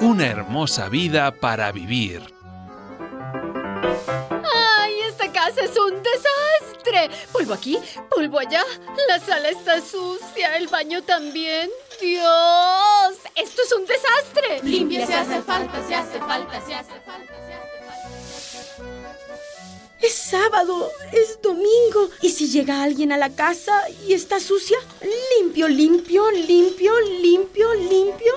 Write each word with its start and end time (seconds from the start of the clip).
Una 0.00 0.26
hermosa 0.26 0.88
vida 0.88 1.30
para 1.32 1.70
vivir. 1.72 2.22
¡Ay, 4.78 4.94
esta 5.08 5.30
casa 5.32 5.62
es 5.62 5.76
un 5.78 6.02
desastre! 6.02 7.10
Polvo 7.32 7.54
aquí, 7.54 7.78
polvo 8.10 8.38
allá. 8.38 8.64
La 9.08 9.20
sala 9.20 9.50
está 9.50 9.80
sucia, 9.80 10.56
el 10.56 10.68
baño 10.68 11.02
también. 11.02 11.70
¡Dios! 12.00 13.16
¡Esto 13.36 13.62
es 13.62 13.72
un 13.72 13.86
desastre! 13.86 14.60
Limpia 14.62 15.06
si 15.06 15.12
hace 15.12 15.40
falta, 15.42 15.86
si 15.86 15.94
hace 15.94 16.18
falta, 16.18 16.60
si 16.66 16.72
hace 16.72 17.00
falta, 17.00 17.32
si 17.46 17.52
hace 17.52 17.70
falta. 17.70 17.92
Es 20.02 20.14
sábado, 20.14 20.90
es 21.12 21.40
domingo. 21.40 22.10
¿Y 22.22 22.30
si 22.30 22.48
llega 22.48 22.82
alguien 22.82 23.12
a 23.12 23.16
la 23.16 23.30
casa 23.30 23.88
y 24.04 24.14
está 24.14 24.40
sucia? 24.40 24.78
Limpio, 25.54 25.68
limpio, 25.68 26.30
limpio, 26.30 26.92
limpio, 27.20 27.74
limpio. 27.74 28.32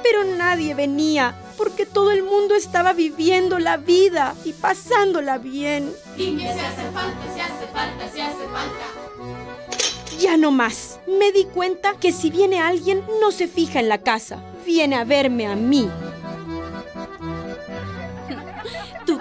Pero 0.00 0.22
nadie 0.22 0.74
venía 0.74 1.36
porque 1.56 1.86
todo 1.86 2.12
el 2.12 2.22
mundo 2.22 2.54
estaba 2.54 2.92
viviendo 2.92 3.58
la 3.58 3.78
vida 3.78 4.36
y 4.44 4.52
pasándola 4.52 5.38
bien. 5.38 5.92
Limpia 6.16 6.54
si 6.54 6.60
hace 6.60 6.82
falta, 6.92 7.34
si 7.34 7.40
hace 7.40 7.66
falta, 7.72 8.12
si 8.14 8.20
hace 8.20 8.46
falta. 8.46 10.20
Ya 10.20 10.36
no 10.36 10.52
más. 10.52 11.00
Me 11.08 11.32
di 11.32 11.46
cuenta 11.46 11.94
que 11.98 12.12
si 12.12 12.30
viene 12.30 12.60
alguien 12.60 13.02
no 13.20 13.32
se 13.32 13.48
fija 13.48 13.80
en 13.80 13.88
la 13.88 13.98
casa, 13.98 14.40
viene 14.64 14.94
a 14.94 15.02
verme 15.02 15.48
a 15.48 15.56
mí. 15.56 15.90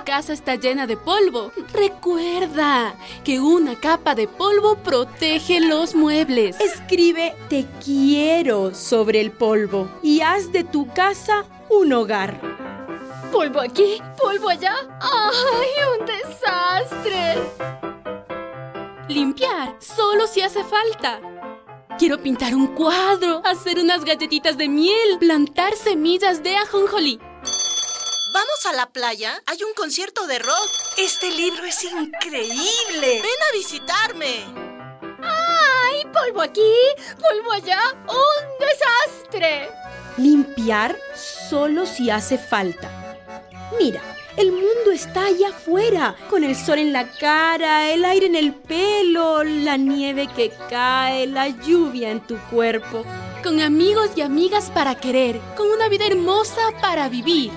Casa 0.10 0.34
está 0.34 0.56
llena 0.56 0.88
de 0.88 0.98
polvo. 0.98 1.52
Recuerda 1.72 2.96
que 3.24 3.40
una 3.40 3.76
capa 3.76 4.16
de 4.16 4.28
polvo 4.28 4.76
protege 4.78 5.60
los 5.60 5.94
muebles. 5.94 6.60
Escribe 6.60 7.36
te 7.48 7.68
quiero 7.86 8.74
sobre 8.74 9.22
el 9.22 9.30
polvo 9.30 9.88
y 10.02 10.22
haz 10.22 10.52
de 10.52 10.64
tu 10.64 10.88
casa 10.88 11.46
un 11.70 11.94
hogar. 11.94 12.42
Polvo 13.32 13.62
aquí, 13.62 14.02
polvo 14.20 14.50
allá. 14.50 14.74
¡Ay, 15.00 16.00
un 16.00 16.08
desastre! 16.08 17.36
Limpiar 19.08 19.76
solo 19.78 20.26
si 20.26 20.42
hace 20.42 20.64
falta. 20.64 21.22
Quiero 22.00 22.18
pintar 22.18 22.56
un 22.56 22.66
cuadro, 22.66 23.44
hacer 23.46 23.78
unas 23.78 24.04
galletitas 24.04 24.58
de 24.58 24.70
miel, 24.70 25.20
plantar 25.20 25.76
semillas 25.76 26.42
de 26.42 26.56
ajonjolí. 26.56 27.20
¿Vamos 28.62 28.74
a 28.74 28.78
la 28.78 28.92
playa? 28.92 29.42
Hay 29.46 29.64
un 29.64 29.74
concierto 29.74 30.28
de 30.28 30.38
rock. 30.38 30.70
Este 30.98 31.32
libro 31.32 31.64
es 31.64 31.82
increíble. 31.82 33.22
Ven 33.22 33.42
a 33.50 33.54
visitarme. 33.54 34.44
¡Ay, 35.24 36.04
polvo 36.12 36.42
aquí, 36.42 36.74
polvo 37.22 37.54
allá! 37.54 37.80
¡Un 38.10 38.60
desastre! 38.60 39.70
Limpiar 40.18 40.98
solo 41.50 41.86
si 41.86 42.10
hace 42.10 42.38
falta. 42.38 43.18
Mira, 43.80 44.02
el 44.36 44.52
mundo 44.52 44.92
está 44.92 45.28
allá 45.28 45.50
afuera, 45.50 46.18
con 46.30 46.44
el 46.44 46.58
sol 46.58 46.80
en 46.80 46.92
la 46.92 47.10
cara, 47.14 47.92
el 47.92 48.04
aire 48.04 48.26
en 48.26 48.36
el 48.36 48.54
pelo, 48.54 49.42
la 49.44 49.78
nieve 49.78 50.28
que 50.36 50.52
cae, 50.70 51.28
la 51.28 51.48
lluvia 51.48 52.12
en 52.12 52.20
tu 52.28 52.38
cuerpo. 52.50 53.06
Con 53.42 53.62
amigos 53.62 54.10
y 54.18 54.22
amigas 54.22 54.70
para 54.70 54.96
querer, 54.96 55.40
con 55.56 55.70
una 55.72 55.88
vida 55.88 56.08
hermosa 56.08 56.72
para 56.82 57.08
vivir. 57.08 57.52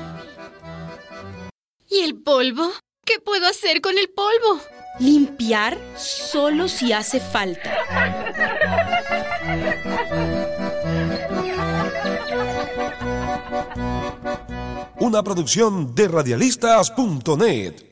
¿Y 1.88 2.00
el 2.00 2.22
polvo? 2.22 2.70
¿Qué 3.04 3.18
puedo 3.18 3.46
hacer 3.46 3.80
con 3.80 3.98
el 3.98 4.08
polvo? 4.10 4.60
Limpiar 4.98 5.78
solo 5.96 6.68
si 6.68 6.92
hace 6.92 7.20
falta. 7.20 7.70
Una 15.00 15.22
producción 15.22 15.94
de 15.94 16.08
radialistas.net. 16.08 17.91